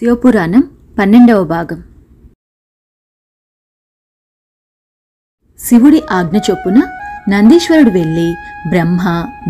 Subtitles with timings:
[0.00, 0.62] శివపురాణం
[0.98, 1.82] పన్నెండవ భాగం.
[5.58, 6.82] శివుడి ఆజ్ఞ చొప్పున
[7.28, 8.34] నందీశ్వరుడు వెళ్ళి
[8.68, 9.00] బ్రహ్మ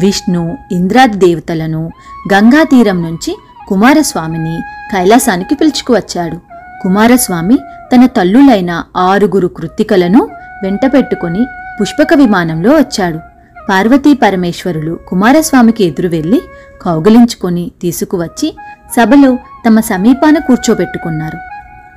[0.03, 1.91] విష్ణు ఇంద్రాది దేవతలను
[2.35, 3.37] గంగా తీరం నుంచి
[3.69, 4.61] కుమారస్వామిని
[4.93, 6.37] కైలాసానికి పిలుచుకువచ్చాడు.
[6.83, 7.57] కుమారస్వామి
[7.95, 10.29] తన తల్లులైన ఆరుగురు కృత్తికలను
[10.63, 11.47] వెంటపెట్టుకుని
[11.81, 13.38] పుష్పక విమానంలో వచ్చాడు.
[13.69, 16.43] పార్వతీ పరమేశ్వరులు కుమారస్వామికి ఎదురు వెళ్ళి
[16.83, 18.57] కౌగిలించుకొని తీసుకువచ్చి
[18.97, 21.39] సభలో తమ సమీపాన కూర్చోబెట్టుకున్నారు.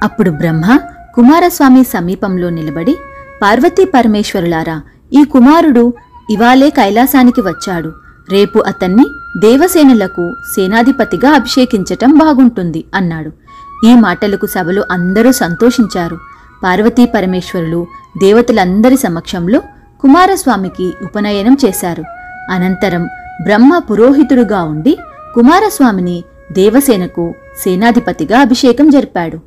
[0.03, 0.79] అప్పుడు బ్రహ్మ
[1.15, 2.95] కుమారస్వామి సమీపంలో నిలబడి
[3.41, 4.81] పార్వతీ పరమేశ్వరులారా
[5.13, 5.93] ఈ కుమారుడు
[6.31, 7.91] ఇవాళే కైలాసానికి వచ్చాడు.
[8.29, 9.05] రేపు అతన్ని
[9.37, 13.31] దేవసేనులకు సేనాధిపతిగా అభిషేకించటం బాగుంటుంది అన్నాడు.
[13.87, 16.17] ఈ మాటలకు సభలో అందరూ సంతోషించారు.
[16.63, 19.61] పార్వతీ పరమేశ్వరులు దేవతలందరి సమక్షంలో
[20.01, 22.03] కుమారస్వామికి ఉపనయనం చేశారు.
[22.49, 23.05] అనంతరం
[23.43, 24.97] బ్రహ్మ పురోహితుడుగా ఉండి
[25.35, 29.37] కుమారస్వామిని దేవసేనకు సేనాధిపతిగా అభిషేకం జరిపాడు.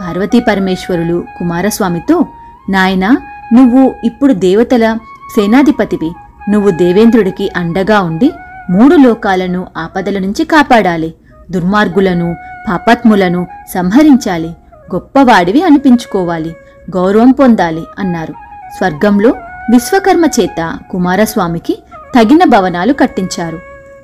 [0.00, 2.26] పార్వతీ పరమేశ్వరులు కుమారస్వామితో
[2.70, 3.16] నాయనా
[3.54, 4.98] నువ్వు ఇప్పుడు దేవతల
[5.36, 6.12] సేనాధిపతివి.
[6.50, 8.32] నువ్వు దేవేంద్రుడికి అండగా ఉండి
[8.70, 11.14] మూడు లోకాలను ఆపదల నుంచి కాపాడాలి.
[11.50, 12.36] దుర్మార్గులను
[12.68, 14.48] పాపాత్ములను సంహరించాలి.
[14.94, 16.56] గొప్పవాడివి అనిపించుకోవాలి.
[16.96, 18.32] గౌరవం పొందాలి అన్నారు.
[18.76, 19.34] స్వర్గంలో
[19.70, 21.82] విశ్వకర్మ చేత కుమారస్వామికి
[22.16, 23.60] తగిన భవనాలు కట్టించారు.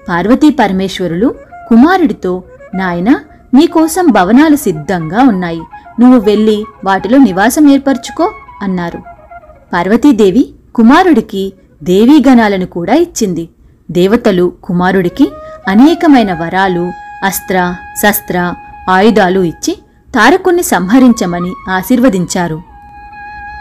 [0.09, 1.35] పార్వతీ పరమేశ్వరులు
[1.69, 2.43] కుమారుడితో
[2.75, 3.21] నాయన
[3.55, 5.61] నీకోసం భవనాలు సిద్ధంగా ఉన్నాయి.
[6.01, 8.99] నువ్వు వెళ్ళి వాటిలో నివాసం ఏర్పరచుకో అన్నారు.
[9.73, 13.49] పార్వతీదేవి కుమారుడికి దేవీగణాలను కూడా ఇచ్చింది.
[13.91, 15.33] దేవతలు కుమారుడికి
[15.69, 16.93] అనేకమైన వరాలు
[17.25, 18.55] అస్త్ర శస్త్ర
[18.91, 19.79] ఆయుధాలు ఇచ్చి
[20.15, 22.63] తారకుణ్ణి సంహరించమని ఆశీర్వదించారు.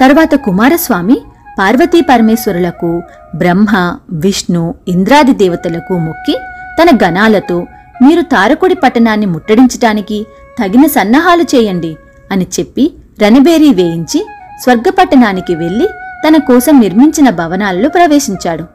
[0.01, 1.21] తర్వాత కుమారస్వామి
[1.59, 3.03] పార్వతీ పరమేశ్వరులకు
[3.35, 6.35] బ్రహ్మ విష్ణు ఇంద్రాది దేవతలకు మొక్కి
[6.79, 7.67] తన గణాలతో
[8.01, 10.25] మీరు తారకుడి పట్టణాన్ని ముట్టడించటానికి
[10.59, 11.97] తగిన సన్నాహాలు చేయండి
[12.31, 14.19] అని చెప్పి రణబేరీ వేయించి
[14.63, 15.87] స్వర్గపట్టణానికి వెళ్ళి
[16.25, 18.65] తన కోసం నిర్మించిన భవనాలలో ప్రవేశించాడు.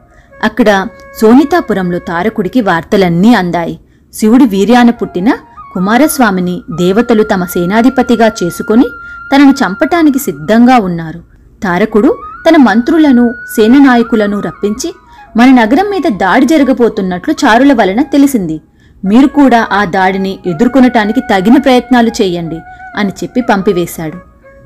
[0.43, 0.87] అక్కడ
[1.21, 3.79] సోనితాపురంలో తారకుడికి వార్తలన్నీ అందాయి.
[4.13, 5.29] శివుడి వీర్యాన పుట్టిన
[5.73, 8.87] కుమారస్వామిని దేవతలు తమ సేనాధిపతిగా చేసుకుని
[9.31, 11.21] తనను చంపటానికి సిద్ధంగా ఉన్నారు.
[11.63, 14.89] తారకుడు తన మంత్రులను సేననాయకులను రప్పించి
[15.37, 18.57] మన నగరం మీద దాడి జరగబోతున్నట్లు చారుల వలన తెలిసింది.
[19.03, 22.59] మీరు కూడా ఆ దాడిని ఎదుర్కొనటానికి తగిన ప్రయత్నాలు చేయండి
[22.97, 24.17] అని చెప్పి పంపివేశాడు.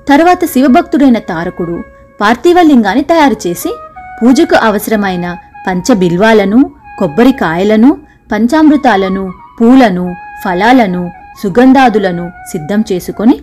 [0.09, 1.77] తర్వాత శివభక్తుడైన తారకుడు
[2.21, 3.71] పార్థివలింగాన్ని తయారు చేసి
[4.19, 5.25] పూజకు అవసరమైన
[5.67, 6.59] పంచబిల్వాలను
[6.99, 7.89] కొబ్బరికాయలను
[8.31, 9.23] పంచామృతాలను
[9.59, 10.05] పూలను
[10.43, 11.03] ఫలాలను
[11.41, 13.35] సుగంధాదులను సిద్ధం చేసుకొని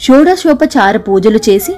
[0.00, 1.72] షోడశోపచార పూజలు చేసి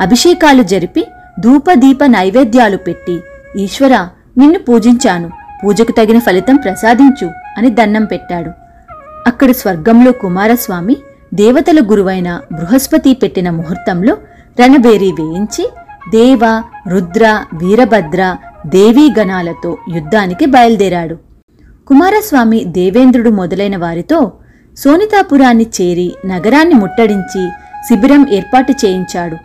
[0.00, 1.02] అభిషేకాలు జరిపి
[1.40, 3.16] ధూపదీప నైవేద్యాలు పెట్టి
[3.56, 3.94] ఈశ్వర
[4.38, 5.28] నిన్ను పూజించాను.
[5.62, 7.28] పూజకు తగిన ఫలితం ప్రసాదించు
[7.58, 8.50] అని దన్నం పెట్టాడు.
[9.26, 10.96] అక్కడ స్వర్గంలో కుమారస్వామి
[11.34, 14.14] దేవతల గురువైన బృహస్పతి పెట్టిన ముహూర్తంలో
[14.60, 15.64] రణబేరీ వేయించి
[16.10, 16.44] దేవ
[16.86, 21.16] రుద్ర వీరభద్ర దేవీ గణాలతో యుద్ధానికి బయలుదేరాడు.
[21.88, 24.32] కుమారస్వామి దేవేంద్రుడు మొదలైన వారితో
[24.76, 27.42] సోనితాపురాన్ని చేరి నగరాన్ని ముట్టడించి
[27.88, 29.36] శిబిరం ఏర్పాటు చేయించాడు.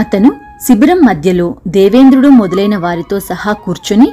[0.00, 0.32] అతను
[0.62, 4.12] శిబిరం మధ్యలో దేవేంద్రుడు మొదలైన వారితో సహా కూర్చుని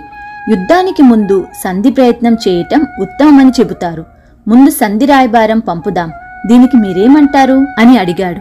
[0.49, 4.05] యుద్ధానికి ముందు సంధి ప్రయత్నం చేయటం ఉత్తమమని చెబుతారు.
[4.47, 6.11] ముందు సంధి రాయబారం పంపుదాం.
[6.47, 7.65] దీనికి మీరేమంటారు?
[7.79, 8.39] అని అడిగాడు.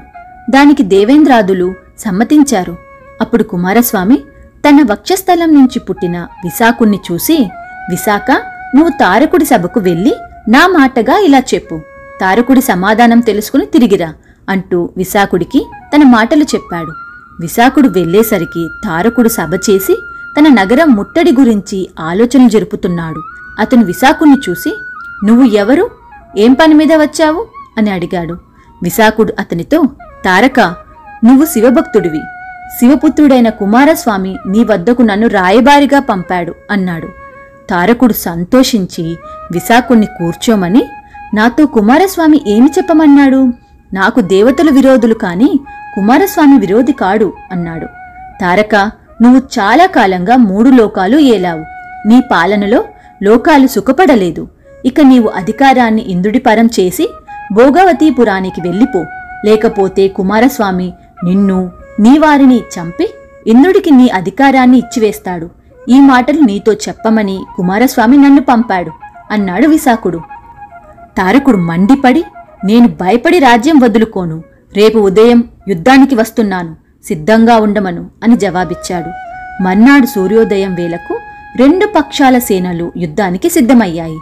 [0.50, 2.76] దానికి దేవేంద్రాదులు సమ్మతించారు.
[3.20, 4.18] అప్పుడు కుమారస్వామి
[4.68, 7.50] తన వక్షస్థలం నుంచి పుట్టిన విశాఖుణ్ణి చూసి
[7.90, 8.30] విశాఖ
[8.74, 10.14] నువ్వు తారకుడి సభకు వెళ్ళి
[10.48, 11.80] నా మాటగా ఇలా చెప్పు.
[12.20, 14.14] తారకుడి సమాధానం తెలుసుకుని తిరిగిరా
[14.48, 16.92] అంటూ విశాఖుడికి తన మాటలు చెప్పాడు.
[17.40, 20.04] విశాఖుడు వెళ్ళేసరికి తారకుడు సభ చేసి
[20.38, 23.22] తన నగరం ముట్టడి గురించి ఆలోచనలు జరుపుతున్నాడు.
[23.60, 24.78] అతను విశాఖుణ్ణి చూసి
[25.24, 25.90] నువ్వు ఎవరు?
[26.38, 27.46] ఏం పని మీద వచ్చావు?
[27.78, 28.34] అని అడిగాడు.
[28.82, 29.84] విశాఖుడు అతనితో
[30.24, 30.60] తారక
[31.24, 32.20] నువ్వు శివభక్తుడివి.
[32.78, 37.08] శివపుత్రుడైన కుమారస్వామి నీ వద్దకు నన్ను రాయబారిగా పంపాడు అన్నాడు.
[37.70, 39.16] తారకుడు సంతోషించి
[39.52, 40.84] విశాఖుణ్ణి కూర్చోమని?
[41.34, 43.52] నాతో కుమారస్వామి ఏమి చెప్పమన్నాడు?
[43.94, 45.60] నాకు దేవతలు విరోధులు కాని
[46.00, 47.86] కుమారస్వామి విరోధి కాడు అన్నాడు.
[48.40, 48.74] తారక
[49.22, 51.64] నువ్వు చాలా కాలంగా మూడు లోకాలు ఏలావు.
[52.08, 52.84] నీ పాలనలో
[53.22, 54.48] లోకాలు సుఖపడలేదు.
[54.84, 57.10] ఇక నీవు అధికారాన్ని ఇంద్రుడిపరం చేసి
[57.52, 59.04] భోగవతీపురానికి వెళ్ళిపో.
[59.44, 60.92] లేకపోతే కుమారస్వామి
[61.24, 61.70] నిన్ను
[62.00, 63.14] నీ వారిని చంపి
[63.46, 65.50] ఇంద్రుడికి నీ అధికారాన్ని ఇచ్చివేస్తాడు.
[65.88, 68.90] ఈ మాటలు నీతో చెప్పమని కుమారస్వామి నన్ను పంపాడు
[69.30, 70.20] అన్నాడు విశాఖుడు.
[71.16, 72.24] తారకుడు మండిపడి
[72.64, 74.42] నేను భయపడి రాజ్యం వదులుకోను.
[74.76, 79.10] రేపు ఉదయం యుద్ధానికి వస్తున్నాను సిద్ధంగా ఉండమను అని జవాబిచ్చాడు.
[79.62, 81.20] మర్నాడు సూర్యోదయం వేళకు
[81.56, 84.18] రెండు పక్షాల సేనలు యుద్ధానికి సిద్ధమయ్యాయి.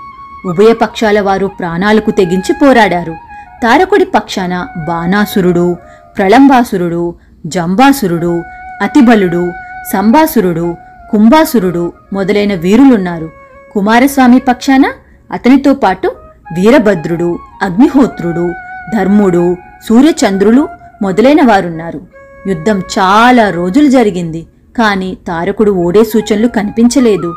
[0.47, 3.15] ఉభయ పక్షాల వారు ప్రాణాలకు తెగించి పోరాడారు.
[3.63, 5.77] తారకుడి పక్షాన బాణాసురుడు
[6.17, 7.15] ప్రళంబాసురుడు
[7.47, 8.43] జంబాసురుడు
[8.83, 9.53] అతిబలుడు
[9.93, 10.77] సంబాసురుడు
[11.11, 13.31] కుంభాసురుడు మొదలైన వీరులున్నారు.
[13.73, 14.93] కుమారస్వామి పక్షాన
[15.33, 16.13] అతనితో పాటు
[16.57, 18.55] వీరభద్రుడు అగ్నిహోత్రుడు
[18.97, 19.57] ధర్ముడు
[19.89, 20.69] సూర్యచంద్రులు
[21.03, 22.01] మొదలైన వారున్నారు.
[22.47, 24.47] యుద్ధం చాలా రోజులు జరిగింది.
[24.79, 27.35] కాని తారకుడు ఓడే సూచనలు కనిపించలేదు.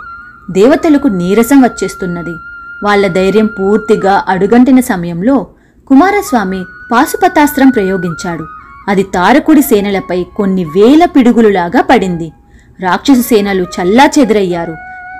[0.52, 2.36] దేవతలకు నీరసం వచ్చేస్తున్నది.
[2.84, 5.48] వాళ్ళ ధైర్యం పూర్తిగా అడుగంటిన సమయంలో
[5.88, 8.46] కుమారస్వామి పాశుపతాస్త్రం ప్రయోగించాడు.
[8.88, 12.32] అది తారకుడి సేనలపై కొన్ని వేల పిడుగులులాగా పడింది.
[12.82, 14.76] రాక్షస సేనలు చల్లా చెదిరయ్యారు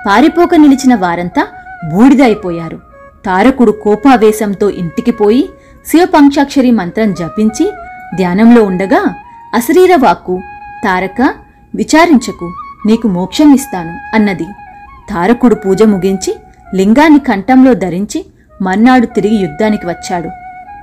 [0.08, 1.46] పారిపోక నిలిచిన వారంతా
[1.92, 2.78] బూడిద అయిపోయారు
[3.24, 5.48] తారకుడు కోపావేశంతో ఇంటికి పోయి
[5.86, 7.72] శివపంక్షాక్షరి మంత్రం జపించి
[8.16, 9.14] ధ్యానంలో ఉండగా
[9.54, 10.40] అశరీర వాక్కు
[10.84, 11.34] తారక
[11.74, 12.52] విచారించకు
[12.86, 14.44] నీకు మోక్షం ఇస్తాను అన్నది.
[15.10, 16.36] తారకుడు పూజ ముగించి
[16.74, 18.24] లింగాన్ని కంఠంలో ధరించి
[18.62, 20.28] మర్నాడు తిరిగి యుద్ధానికి వచ్చాడు.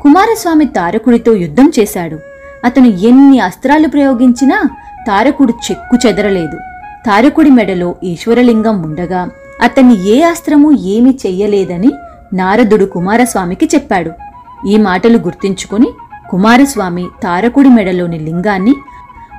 [0.01, 2.19] కుమారస్వామి తారకుడితో యుద్ధం చేశాడు.
[2.65, 4.63] అతను ఎన్ని అస్త్రాలు ప్రయోగించినా
[5.07, 6.57] తారకుడు చెక్కు చెదరలేదు.
[7.05, 9.29] తారకుడి మెడలో ఈశ్వరలింగం ఉండగా
[9.63, 11.91] అతన్ని ఏ అస్త్రము ఏమీ చెయ్యలేదని
[12.33, 14.11] నారదుడు కుమారస్వామికి చెప్పాడు.
[14.67, 15.87] ఈ మాటలు గుర్తించుకుని
[16.29, 18.75] కుమారస్వామి తారకుడి మెడలోని లింగాన్ని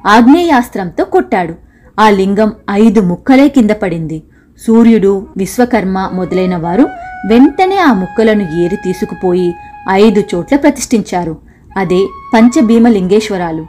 [0.06, 1.54] ఆగ్నేయాస్త్రంతో కొట్టాడు.
[2.00, 4.22] ఆ లింగం ఐదు ముక్కలే కింద పడింది.
[4.66, 6.82] సూర్యుడు విశ్వకర్మ మొదలైన వారు
[7.30, 9.54] వెంటనే ఆ ముక్కలను ఏరి తీసుకుపోయి
[9.90, 11.36] ఐదు చోట్ల ప్రతిష్ఠించారు.
[11.76, 13.66] అదే పంచభీమలింగేశ్వరాలు.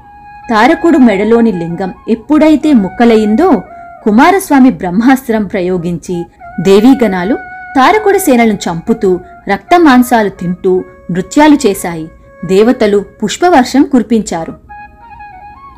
[0.50, 3.62] తారకుడు మెడలోని లింగం ఎప్పుడైతే ముక్కలయిందో
[4.04, 6.24] కుమారస్వామి బ్రహ్మాస్త్రం ప్రయోగించి
[6.62, 7.36] దేవీగణాలు
[7.76, 9.20] తారకుడి సేనలను చంపుతూ
[9.50, 12.10] రక్తమాంసాలు తింటూ నృత్యాలు చేశాయి.
[12.46, 14.54] దేవతలు పుష్పవర్షం కురిపించారు.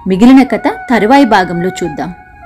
[0.07, 2.13] మిగిలిన కథ తరువాయి భాగంలో చూద్దాం.